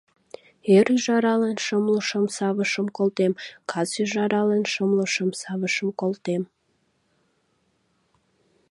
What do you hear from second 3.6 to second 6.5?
кас ӱжаралан шымлу шым савышым колтем.